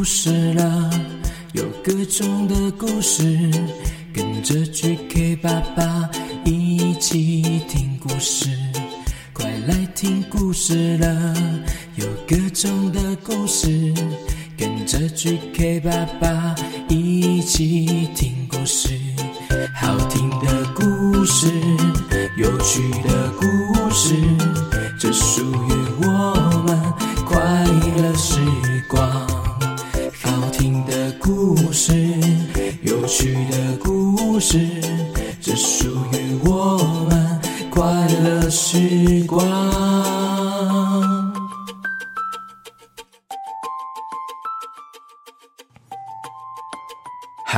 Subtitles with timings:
[0.00, 0.90] 故事了，
[1.52, 3.22] 有各种的故事，
[4.14, 6.08] 跟着 GK 爸爸
[6.42, 8.48] 一起听故事。
[9.34, 11.34] 快来听故事了，
[11.96, 13.92] 有各种的故事，
[14.56, 16.54] 跟着 GK 爸爸
[16.88, 18.98] 一起听故事。
[19.74, 21.46] 好听的故事，
[22.38, 24.14] 有趣的故事，
[24.98, 25.79] 这属于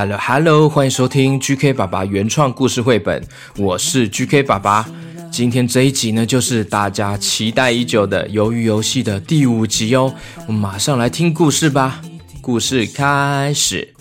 [0.03, 3.23] Hello Hello，欢迎收听 GK 爸爸原创故事绘本，
[3.57, 4.85] 我是 GK 爸爸。
[5.31, 10.13] 今天这一集呢，就是大家期待已久的《鱿鱼游戏》的第五集哦。
[10.49, 12.03] 我们马上来听故事吧。
[12.41, 13.95] 故事开始。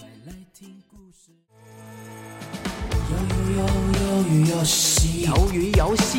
[3.93, 6.17] 鱿鱼游戏，鱿鱼游戏，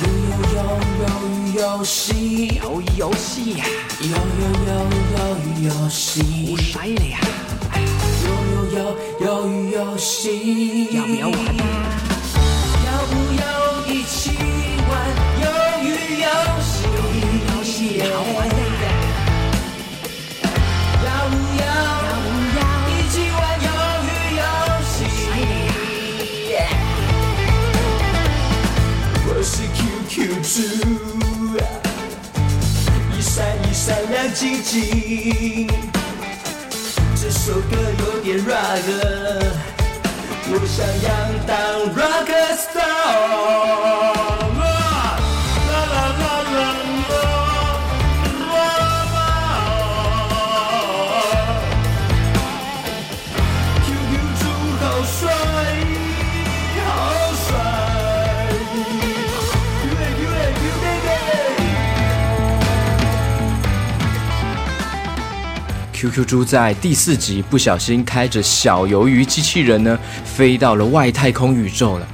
[0.00, 0.08] 鱿
[0.96, 3.56] 鱼游戏，鱿鱼游戏，
[4.00, 4.72] 鱿鱿鱿
[5.12, 7.20] 鱿鱼游戏我，摔了呀！
[8.74, 8.80] 要
[11.06, 11.62] 不要玩啊？
[12.84, 13.42] 要不要
[13.86, 14.12] 一起
[14.88, 14.92] 玩
[15.40, 15.42] 鱿
[15.82, 15.86] 鱼
[16.20, 16.26] 游
[16.60, 16.72] 戏？
[16.90, 17.72] 鱿鱼游戏
[18.12, 18.52] 好玩呀！
[21.04, 21.62] 要不要
[22.04, 22.26] 要不
[22.58, 22.58] 要？
[22.90, 23.62] 一起玩鱿
[24.02, 24.42] 鱼游
[24.90, 24.96] 戏？
[29.28, 30.52] 我是 QQ 猪，
[33.16, 34.74] 一闪一闪亮晶晶。
[37.24, 38.84] 这首歌有点 rock，
[40.50, 41.08] 我想要
[41.46, 41.56] 当
[41.96, 44.03] rock star。
[66.04, 72.06] QQ 猪在第四集不小心开着小鱿鱼机器人呢，飞到了外太空宇宙了。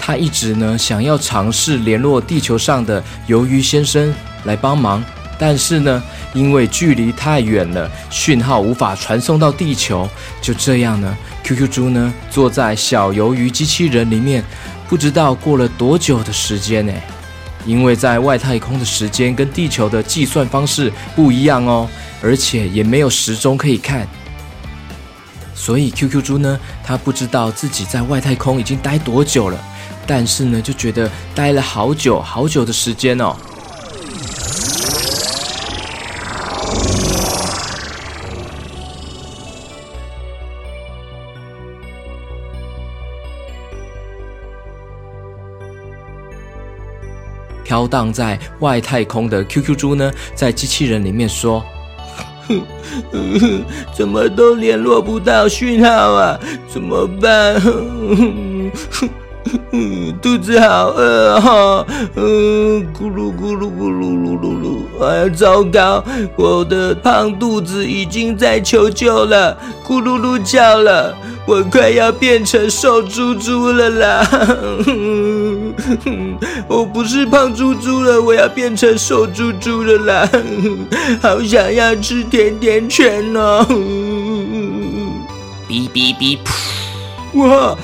[0.00, 4.12] 他一直呢想要尝试联络地球上的鱿鱼先生
[4.46, 5.00] 来帮忙，
[5.38, 6.02] 但是呢，
[6.34, 10.08] 因为距离太远了，讯号无法传送到地球。
[10.42, 14.44] 就这样呢，QQ 猪呢坐在小鱿鱼机器人里面，
[14.88, 16.92] 不知道过了多久的时间呢。
[17.64, 21.88] 因为在外太空的时间跟地球的计算方式不一样哦，
[22.22, 24.06] 而且也没有时钟可以看，
[25.54, 29.58] 所以 QQ 猪呢，他不知道自己在外太空已经待多久了，
[30.06, 33.36] 但是呢，就觉得待了好久好久的时间哦。
[47.64, 51.64] 飘荡在外太空的 QQ 猪呢，在机器人里面说
[53.94, 56.38] ：“怎么都联络不到讯号啊？
[56.68, 57.60] 怎么办？
[60.20, 61.86] 肚子好饿哈、
[62.16, 66.02] 嗯， 咕噜咕噜咕噜噜噜噜，哎呀，糟糕！
[66.34, 69.56] 我的胖肚子已经在求救了，
[69.86, 71.14] 咕噜噜叫了，
[71.46, 74.28] 我快要变成瘦猪猪了啦！
[76.68, 80.28] 我不是胖猪猪了，我要变成瘦猪猪了啦！
[81.22, 83.66] 好想要吃甜甜圈哦！
[85.68, 86.38] 哔哔哔，
[87.34, 87.76] 哇，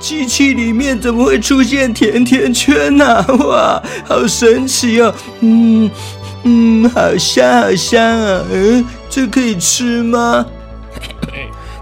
[0.00, 5.14] 机器里面怎么会出现甜甜圈呢、哇，好神奇哦！
[5.40, 5.90] 嗯
[6.44, 8.42] 嗯，好香好香啊！
[8.52, 10.46] 嗯，这可以吃吗？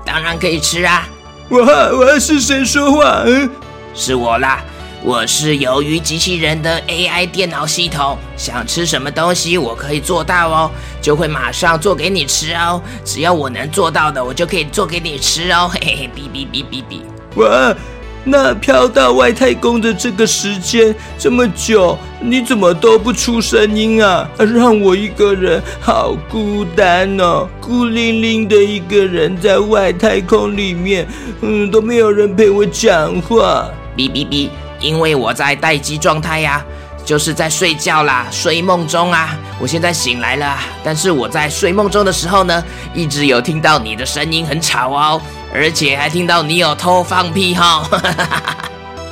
[0.05, 1.09] 当然可以吃啊！
[1.51, 1.59] 哇，
[1.93, 3.23] 我是谁说话？
[3.27, 3.51] 嗯，
[3.95, 4.65] 是我啦，
[5.05, 10.71] 我是鱿鱼机器人的 AI 电脑系统，想吃什么东西我可以做到哦，
[11.01, 12.83] 就会马上做给你吃哦。
[13.05, 15.71] 只要我能做到的，我就可以做给你吃哦。
[15.73, 17.41] 嘿 嘿嘿，哔哔哔哔哔。
[17.41, 17.77] 哇，
[18.25, 24.29] 那飘到外太空的这个时间这么久，你怎么都不出声音啊？
[24.39, 31.07] 让我一个人好孤单哦，孤零零的一个人在外太空里面，
[31.43, 33.71] 嗯，都没有人陪我讲话。
[33.97, 34.51] 哔哔哔，
[34.81, 36.65] 因为我在待机状态呀、
[37.05, 39.37] 就是在睡觉啦，睡梦中啊。
[39.59, 42.63] 我现在醒来了，但是我在睡梦中的时候呢，
[42.95, 45.21] 一直有听到你的声音很吵哦，
[45.55, 47.89] 而且还听到你有偷放屁哈、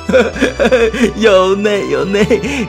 [1.17, 2.19] 有呢有呢，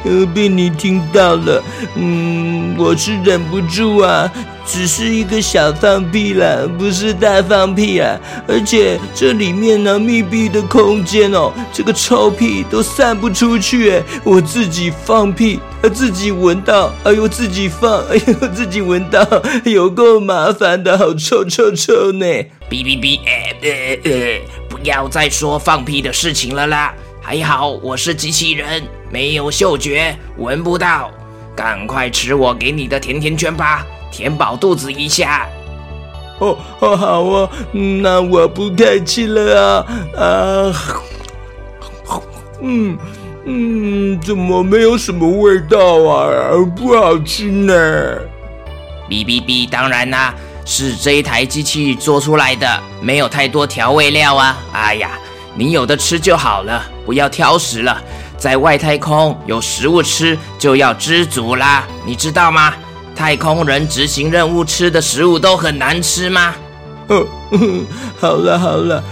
[0.05, 1.63] 呃，被你听到了。
[1.95, 4.31] 嗯，我是忍不住啊，
[4.65, 8.19] 只是一个小放屁啦，不是大放屁啊。
[8.49, 15.61] 而且这里面呢，密闭的空间哦，这个臭屁都散不出去哎，我自己放屁，
[15.95, 19.27] 自己闻到，哎呦，自己放， 哎呦，自己闻到，
[19.65, 22.27] 有够麻烦的，好臭臭臭呢！
[22.69, 26.93] 哔哔哔，哎呃呃，不要再说放屁的事情了啦。
[27.27, 31.11] 还好我是机器人，没有嗅觉，闻不到。
[31.57, 35.49] 赶快吃我给你的甜甜圈吧，填饱肚子一下。
[36.39, 39.87] 哦哦好啊，那我不客气了啊
[40.17, 40.73] 啊！
[42.63, 42.97] 嗯
[43.45, 46.53] 嗯，怎么没有什么味道啊？
[46.77, 47.75] 不好吃呢。
[49.11, 50.33] 哔哔哔，当然啦，
[50.65, 54.57] 是这一台机器做出来的，没有太多调味料啊。
[54.73, 55.19] 哎呀。
[55.57, 58.01] 你有的吃就好了，不要挑食了。
[58.37, 62.75] 在外太空有食物吃就要知足啦，你知道吗？
[63.15, 66.55] 太空人执行任务吃的食物都很难吃吗？
[67.09, 67.87] 嗯，
[68.21, 69.03] 好了好了，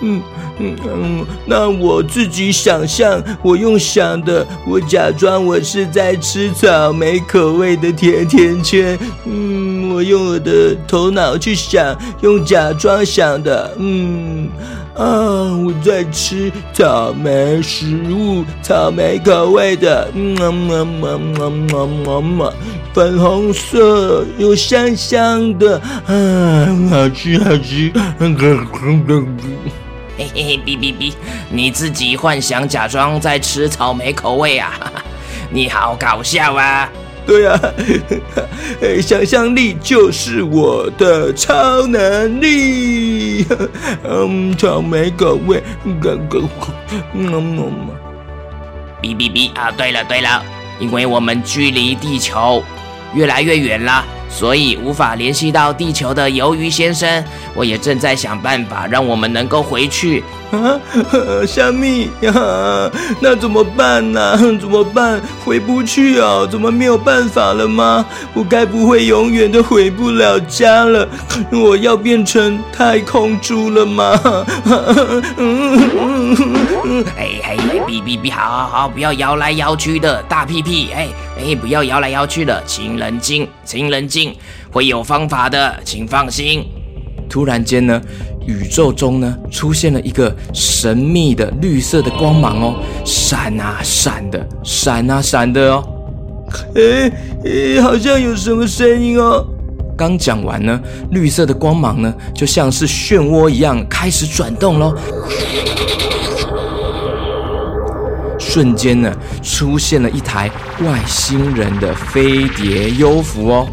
[0.00, 0.22] 嗯
[0.60, 8.96] 嗯嗯，那我自己想象，我用想的，我假装我是在吃草莓口味的甜甜圈。
[9.24, 14.48] 嗯，我用我的头脑去想，用假装想的，嗯。
[14.96, 15.54] 啊！
[15.64, 22.52] 我在吃草莓食物，草莓口味的，嗯嗯嗯嗯嗯嗯
[22.94, 27.92] 粉红色又香香的，啊，好吃好吃！
[30.18, 31.12] 嘿嘿嘿，哔哔哔，
[31.50, 34.72] 你自己幻想假装在吃草莓口味啊！
[35.50, 36.88] 你好搞笑啊！
[37.26, 37.60] 对呀，
[39.02, 43.44] 想象力就是我的超能力。
[44.08, 45.62] 嗯，草莓口味，
[46.00, 46.48] 刚刚，
[47.14, 47.72] 嗯嗯
[49.02, 49.70] 哔哔哔啊！
[49.76, 50.42] 对了对了，
[50.78, 52.62] 因为我们距离地球
[53.14, 54.04] 越来越远了。
[54.28, 57.24] 所以无法联系到地球的鱿鱼先生，
[57.54, 60.22] 我也正在想办法让我们能够回去。
[60.50, 60.78] 啊，
[61.46, 62.32] 虾米呀，
[63.20, 64.36] 那怎么办呢？
[64.60, 65.20] 怎么办？
[65.44, 66.46] 回不去啊？
[66.50, 68.04] 怎么没有办法了吗？
[68.34, 71.08] 我该不会永远都回不了家了？
[71.50, 74.20] 我要变成太空猪了吗？
[77.16, 77.56] 哎哎，
[77.86, 81.08] 哔哔哔，好好好，不要摇来摇去的大屁屁，哎
[81.38, 84.34] 哎，不要摇来摇去的，请冷静，请冷静，
[84.70, 86.64] 会有方法的，请放心。
[87.28, 88.00] 突然间呢，
[88.46, 95.84] 宇宙中呢出现了一个神秘的绿色的光芒哦，闪啊闪的，闪啊闪的哦。
[96.76, 97.10] 哎
[97.44, 99.44] 哎，好像有什么声音哦。
[99.96, 104.94] 刚讲完呢，绿色的光芒呢就像是漩涡一样开始转动喽。
[108.38, 109.12] 瞬间呢，
[109.42, 110.50] 出现了一台
[110.84, 113.66] 外星人的飞碟幽浮哦。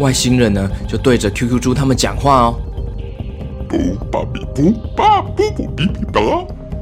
[0.00, 2.54] 外星人呢，就对着 QQ 猪他们讲话哦。
[3.68, 3.76] 不
[4.10, 6.20] 巴比不巴不不比比巴，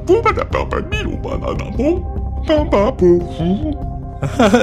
[0.07, 2.01] 不巴达巴巴比鲁巴拉达不
[2.47, 3.77] 巴巴不服。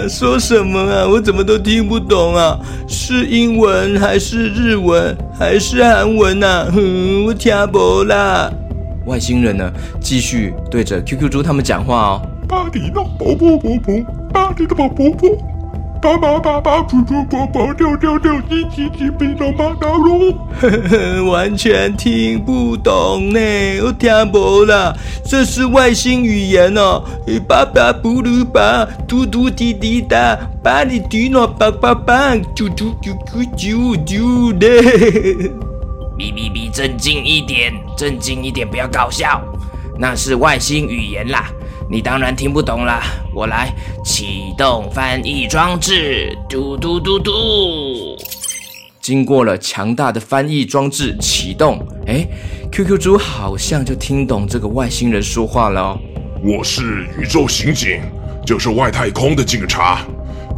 [0.10, 1.06] 说什么啊？
[1.08, 2.60] 我怎么都听不懂啊？
[2.88, 6.66] 是英文还是日文还是韩文呐？
[6.72, 8.52] 哼，我听不啦。
[9.06, 12.22] 外星人呢，继续对着 QQ 猪他们讲话哦。
[12.48, 15.28] 巴迪的宝宝宝宝，巴迪的宝宝宝，
[16.04, 20.36] 爸爸爸爸猪猪宝宝，六六六七七七，变到马达龙。
[21.32, 23.40] 完全听不懂呢，
[23.82, 24.94] 我听不啦。
[25.24, 27.02] 这是外星语言哦。
[27.48, 34.68] 爸爸布鲁巴，嘟嘟滴滴答，巴里迪诺爸爸爸，啾啾啾啾啾啾的。
[36.18, 36.70] 哔哔哔！
[36.70, 39.42] 镇静一点，镇静一点，不要搞笑。
[39.98, 41.50] 那是外星语言啦，
[41.90, 43.04] 你当然听不懂啦。
[43.34, 43.74] 我来
[44.04, 47.32] 启动翻译装置，嘟嘟嘟嘟。
[49.02, 52.26] 经过了强大的翻译装置启动，哎
[52.72, 55.82] ，QQ 猪好像就听懂这个外星人说话了。
[55.82, 56.00] 哦
[56.46, 58.02] 我是宇宙刑警，
[58.46, 60.06] 就是外太空的警察，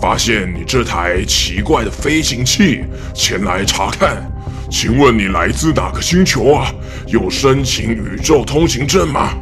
[0.02, 4.32] 发现你这台奇怪的飞行器，前来查看。
[4.72, 6.74] 请问你来自哪个星球啊？
[7.06, 9.34] 有申请宇宙通行证吗？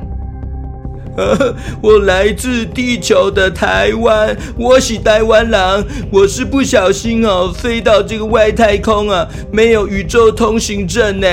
[1.18, 11.28] 呃， 我来自地球的台湾，我是台湾狼，我是不小心哦飞到这个外太空啊，没有宇宙通行证呢。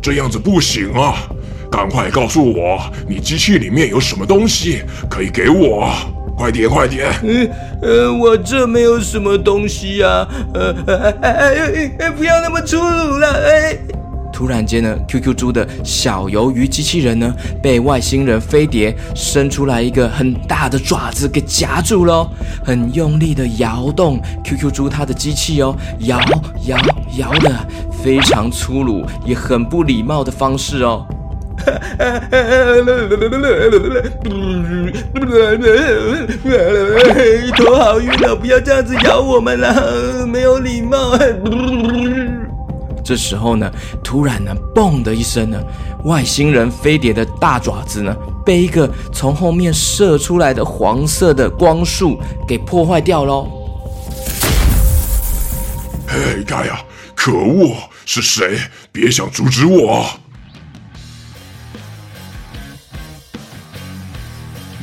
[0.00, 1.14] 这样子不行啊！
[1.70, 5.90] 赶快告诉我，你机器里面有什么东西可以给我？
[6.36, 7.12] 快点，快点！
[7.24, 7.50] 嗯
[7.82, 10.26] 呃，我这没有什么东西啊。
[10.54, 10.72] 呃，
[11.20, 13.28] 哎哎哎哎，不要那么粗鲁了！
[13.44, 13.78] 哎。
[14.38, 22.24] 突然间呢，QQ 猪的小鱿鱼机器人呢，被外星人飞碟伸出来一个很大的爪子给夹住了，
[22.64, 26.20] 很用力的摇动 QQ 猪它的机器哦，摇
[26.66, 26.78] 摇
[27.16, 27.52] 摇的
[28.00, 31.04] 非常粗鲁也很不礼貌的方式哦。
[37.56, 38.36] 头好晕哦！
[38.36, 41.18] 不要这样子咬我们了，没有礼貌。
[43.08, 43.72] 这时候呢，
[44.04, 45.58] 突然呢，嘣的一声呢，
[46.04, 53.48] 外星人飞碟的大爪子呢，被一个从后面射出来的黄色的光束给破坏掉喽。
[56.06, 56.78] 嘿，盖亚，
[57.14, 57.74] 可恶！
[58.04, 58.58] 是谁？
[58.92, 60.04] 别想阻止我！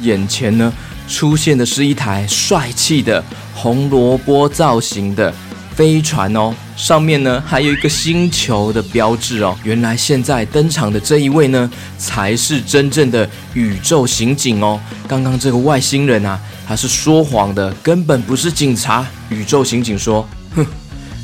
[0.02, 0.74] 眼前呢，
[1.08, 5.32] 出现的是一台帅气的红萝卜造型的
[5.76, 9.58] 飞船哦，上面呢还有一个星球的标志哦。
[9.64, 14.80] 原来现在登场的这一位呢，才是真正的宇宙刑警哦。
[15.06, 19.06] 刚刚这个外星人啊，他是说谎的，根本不是警察。
[19.30, 20.66] 宇宙刑警说：“哼，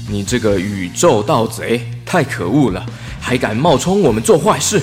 [0.09, 2.85] 你这个宇宙盗贼太可恶了，
[3.21, 4.81] 还敢冒充我们做坏事。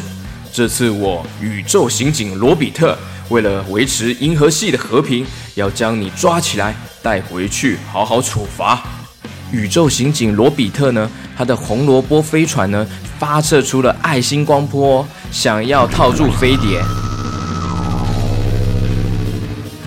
[0.50, 2.96] 这次我宇宙刑警罗比特。”
[3.28, 8.82] 为了维持银河系的和平，要将你抓起来带回去，好好处罚。
[9.50, 11.10] 宇宙刑警罗比特呢？
[11.36, 12.86] 他的红萝卜飞船呢？
[13.18, 16.80] 发射出了爱心光波，想要套住飞碟。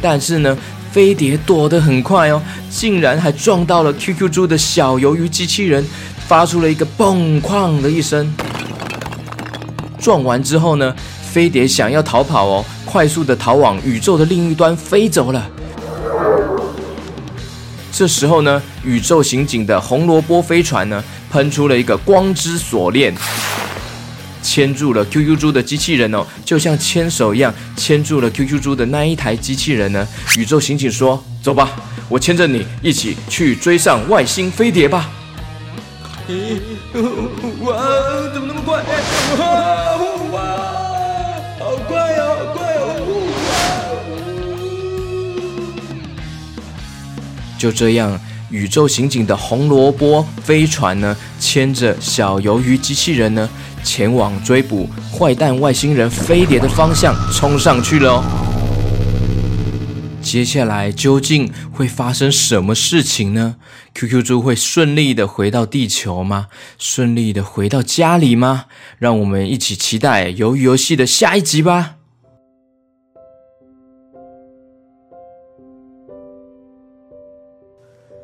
[0.01, 0.57] 但是呢，
[0.91, 5.85] 飞碟躲得很快哦，竟然还撞到了 QQ 猪的小鱿鱼机器人，
[6.27, 8.33] 发出了一个嘣哐的一声。
[9.99, 10.93] 撞完之后呢？
[11.31, 15.47] 飞碟想要逃跑哦，快速的逃往宇宙的另一端飞走了。
[17.91, 23.13] 这时候呢，宇宙刑警的红萝卜飞船呢，喷出了一个光之锁链，
[24.41, 30.07] 牵住了 QQ 猪的机器人哦，就像牵手一样牵住了 QQ 猪的那一台机器人呢。
[30.37, 31.69] 宇宙刑警说：“走吧，
[32.09, 35.09] 我牵着你一起去追上外星飞碟吧。”
[37.61, 37.75] 哇，
[38.33, 38.81] 怎么那么快？
[47.61, 53.47] 就这样，宇宙刑警的红萝卜飞船呢，牵着小鱿鱼机器人呢，
[53.83, 58.23] 前往追捕坏蛋外星人飞碟的方向冲上去了哦。
[60.23, 63.57] 接下来究竟会发生什么事情呢
[63.93, 66.47] ？QQ 猪会顺利的回到地球吗？
[66.79, 68.65] 顺利的回到家里吗？
[68.97, 71.97] 让我们一起期待鱿鱼游戏的下一集吧。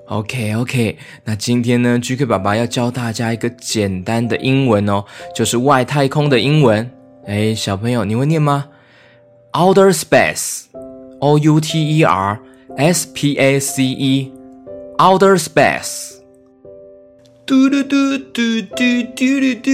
[0.07, 5.03] OK OK，那今天呢，GK 爸爸要教大家一个简单的英文哦，
[5.35, 6.89] 就是外太空的英文。
[7.25, 8.67] 哎，小朋友，你会念吗
[9.51, 12.39] ？Outer space，O U T E R
[12.77, 16.13] S P A C E，Outer space。
[17.45, 19.71] 嘟嘟嘟嘟嘟嘟嘟嘟。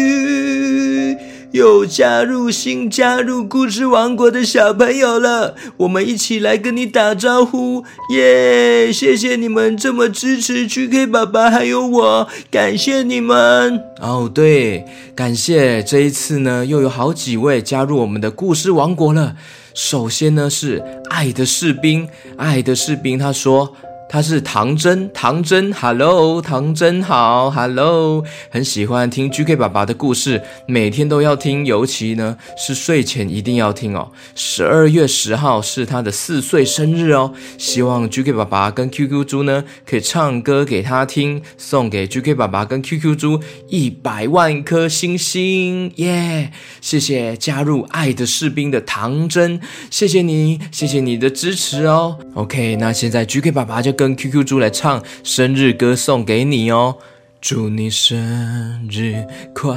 [1.54, 8.92] 又加入新加入故事王国的小朋友了，我们一起来跟你打招呼耶！
[8.92, 14.28] 谢谢你们这么支持 GK 爸爸还有我，感谢你们哦。
[14.34, 14.84] 对，
[15.14, 19.36] 感谢这一次呢，又有好几位加入我们的故事王国了。
[19.76, 23.76] 首先呢是爱的士兵，爱的士兵他说。
[24.14, 34.12] 他是唐真，唐真，Hello，唐真好，Hello，很喜欢听 GK 爸爸的故事，每天都要听，尤其呢是睡前一定要听哦。
[34.36, 46.52] 十二月十号是他的四岁生日哦，希望 GK 爸爸跟 QQ 猪呢可以唱歌给他听，送给 GK 爸爸跟 QQ 猪一百万颗星星，耶！
[46.82, 52.20] 谢谢加入爱的士兵的唐真，谢谢你，谢谢你的支持哦。
[52.36, 54.03] OK，那现在 GK 爸爸就跟。
[54.04, 56.98] 跟 QQ 猪来唱生日歌送给你哦，
[57.40, 59.74] 祝你生日快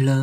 [0.00, 0.14] 乐，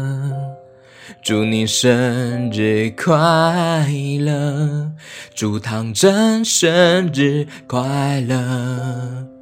[1.23, 3.87] 祝你生日快
[4.19, 4.91] 乐，
[5.35, 9.38] 祝唐真生日快乐。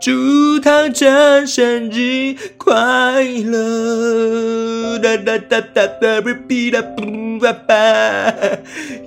[0.00, 4.98] 祝唐真生日快乐！
[4.98, 7.74] 哒哒哒哒哒，哔哔哒布爸爸，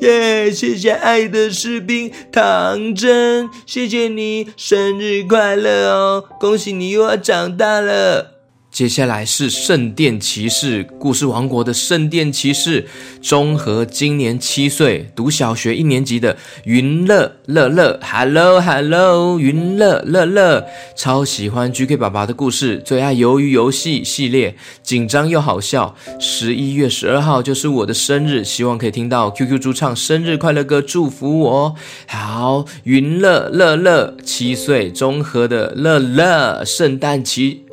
[0.02, 0.52] 耶！
[0.52, 6.24] 谢谢爱的士兵唐真，谢谢你生日快乐哦！
[6.40, 8.35] 恭喜你又要长大了。
[8.76, 12.86] 接下来是圣殿骑士故事王国的圣殿骑士
[13.22, 20.68] 中和，今年七岁，读小学一年级的云乐乐乐，Hello Hello，云乐乐乐，
[20.98, 24.54] 超喜欢 GK 爸爸的故事，最爱鱿鱼游戏系列，
[24.84, 25.96] 紧张又好笑。
[26.20, 31.74] 十一月十二号就是我的生日，希望可以听到 QQ 主唱生日快乐歌，祝福我。
[32.08, 37.65] 好，云乐乐乐，七岁，中和的乐乐，圣诞骑。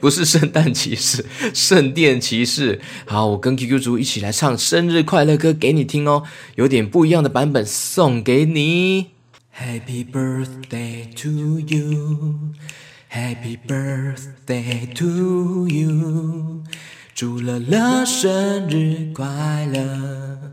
[0.00, 2.80] 不是圣诞骑士，圣殿骑士。
[3.06, 6.22] 好，我跟 QQ 猪一起来唱生日快乐歌给你听哦，
[6.56, 9.06] 有点不一样的版本送给你。
[9.58, 12.52] Happy birthday to you,
[13.12, 16.62] Happy birthday to you，
[17.14, 20.52] 祝乐乐生日快乐，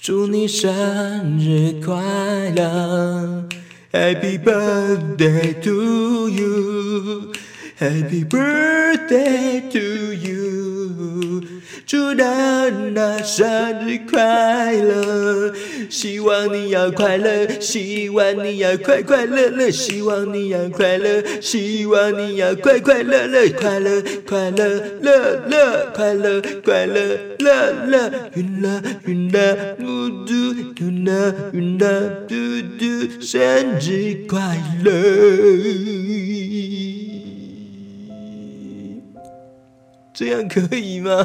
[0.00, 3.48] 祝你生日快乐。
[3.92, 7.32] Happy birthday to you。
[7.80, 9.78] Happy birthday to
[10.12, 11.44] you，
[11.86, 15.54] 祝娜娜生日快乐，
[15.88, 24.66] 希望你要快乐，希望你要快快乐乐，希望你要快乐，希望你要快快乐乐，快乐快乐
[25.00, 30.32] 乐乐，快乐快乐乐乐，云啦云啦嘟嘟，
[30.80, 31.86] 云啦云啦
[32.26, 32.34] 嘟
[32.76, 33.38] 嘟，生
[33.78, 36.57] 日快乐。
[40.18, 41.24] 这样可以吗？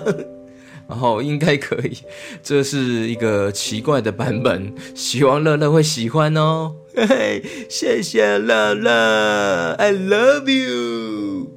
[0.88, 1.98] 然 后应该可以。
[2.44, 6.76] 这是一个奇怪的版本，希望乐乐会喜欢哦。
[6.96, 11.48] 嘿嘿，谢谢乐乐，I love you。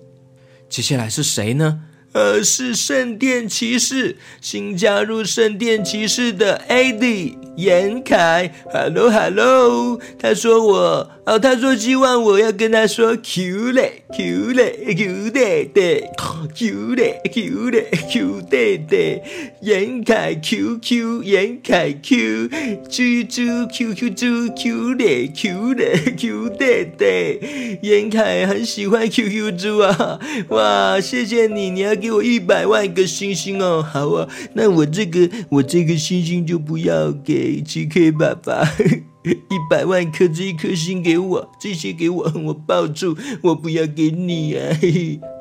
[0.70, 1.80] 接下来是谁呢？
[2.12, 16.10] 呃，是圣殿骑士，新加入圣殿骑士的 AD 严凯，Hello Hello，他说我哦，他说希望我要跟他说 Q 嘞 Q 嘞 Q 爹爹
[16.54, 19.22] Q 嘞 Q 嘞 Q 爹爹，
[19.62, 22.48] 严凯 QQ 严凯 Q
[22.88, 37.45] 猪猪 QQ 猪 Q 嘞 Q 嘞 Q 爹爹，严凯很喜欢 QQ 猪啊，哇，谢谢你，你要给我一百万个星星哦，好啊，那我这个我这个星星就不要给。
[37.64, 38.62] GK 爸爸，
[39.24, 44.78] 一百万颗这一颗心给我，这些给我，我抱住，我不要给你啊！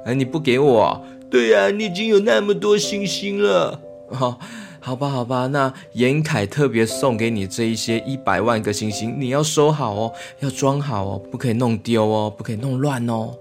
[0.06, 1.06] 哎，你不给我？
[1.30, 3.80] 对呀，你已经有那么多星星了。
[4.12, 4.40] 好，
[4.80, 13.34] 好吧，好吧，那严凯特别送给你这一些一百万个星星，你要收好哦，要装好哦，不可以弄丢哦，不可以弄乱哦。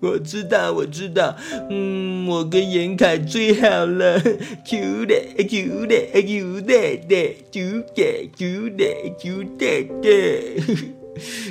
[0.00, 1.36] 我知道，我知道，
[1.70, 5.14] 嗯，我跟严凯最好了，Q 的
[5.48, 8.84] Q 的 Q 的的，Q 的 Q 的
[9.18, 10.08] Q 的的，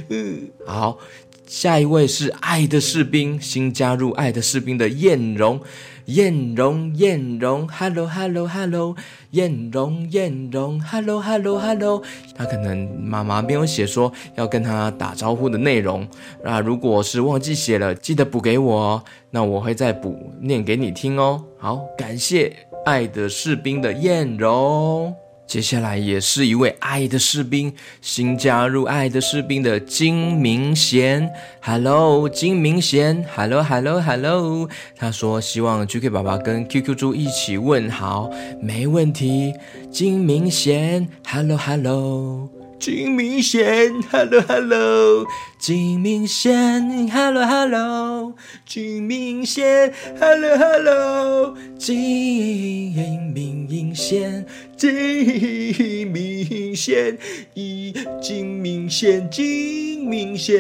[0.10, 1.00] 嗯， 好，
[1.48, 5.60] 下一位是爱的士兵，新加入爱的士兵的艳荣。
[6.06, 8.96] 艳荣，艳荣，Hello Hello Hello，
[9.32, 12.04] 艳荣，艳荣，Hello Hello Hello。
[12.36, 16.08] 他可能妈妈没有写说要跟他打招呼的内容
[16.44, 21.44] 那，如果是忘记写了，记得补给我，那我会再补念给你听哦。
[21.58, 25.25] 好，感谢爱的士兵的艳荣。
[25.48, 31.30] 接下来也是一位爱的士兵，新加入爱的士兵的金明贤
[31.62, 38.30] ，Hello，金明贤，Hello，Hello，Hello，他说希望 GK 爸爸跟 QQ 猪一起问好，
[38.60, 39.54] 没问题，
[39.92, 42.55] 金明贤，Hello，Hello。
[42.78, 45.26] 金明贤，Hello Hello，
[45.58, 48.34] 金明贤，Hello Hello，
[48.66, 52.94] 金明贤，Hello Hello，金
[53.34, 54.46] 明贤，
[54.78, 57.18] 金明贤，
[57.54, 60.56] 一金明贤，金明贤。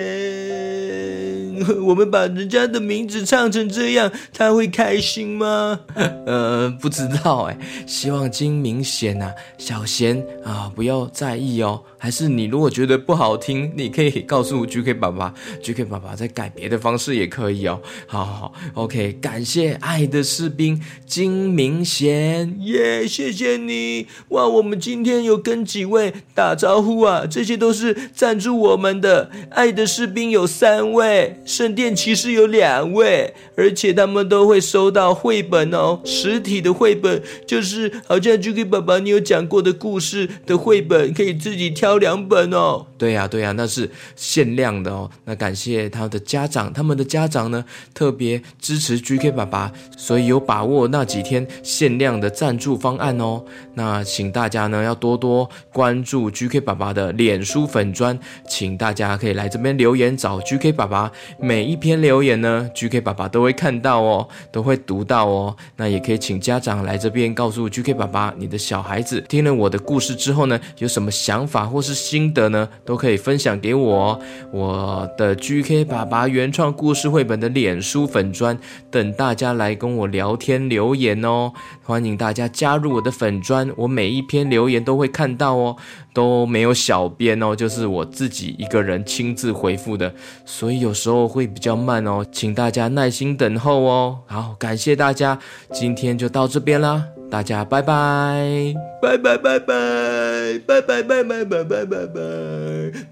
[1.86, 5.80] 我们把人家的名字唱成这样，他会开心吗？
[6.25, 7.58] 呃，不知道哎。
[7.86, 11.82] 希望金明贤呐，小贤啊，不要在意哦。
[12.06, 17.82] 还是你如果觉得不好听，你可以告诉 GK 爸爸，GK 爸爸再改别的方式也可以哦。
[18.06, 24.48] 好好好，OK，感谢爱的士兵金明贤耶，谢谢你哇！
[24.48, 29.32] 我们今天有跟几位打招呼啊，这些都是赞助我们的。
[29.50, 31.41] 爱的士兵有三位。
[31.44, 42.86] 圣殿骑士有两位，而且他们都会收到绘本哦，实体的绘本，就是好像 jk 爸爸你有讲过的故事的绘本，可以自己挑两本哦。
[42.97, 45.10] 对呀，对呀，那是限量的哦。
[45.25, 53.43] 那感谢他的家长，他们的家长呢特别支持 GK 爸爸，所以有把握那几天限量的赞助方案哦。
[53.73, 65.55] 那请大家呢要多多关注 GK 爸爸的脸书粉砖，请大家可以来这边留言找 GK 爸爸，每一篇留言呢 GK 爸爸都会看到哦，都会读到哦。
[65.75, 72.67] 那也可以请家长来这边告诉 GK 爸爸，你的小孩子听了我的故事之后呢，有什么想法或是心得呢？
[72.84, 74.19] 都可以分享给我，
[74.52, 78.58] 我的 GK 爸爸原创故事绘本的脸书粉砖，
[78.89, 81.52] 等大家来跟我聊天留言哦，
[81.84, 85.76] 欢迎大家加入我的粉砖，我每一篇留言都会看到哦，
[86.13, 94.19] 都没有小编哦，就是我自己一个人亲自回复的，所以有时候会比较慢哦，请大家耐心等候哦。
[94.26, 95.38] 好，感谢大家，
[95.71, 97.06] 今天就到这边啦。
[97.30, 102.06] 大家拜拜，拜拜拜拜，拜拜拜拜拜拜拜拜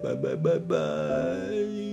[0.01, 1.92] 拜拜拜拜。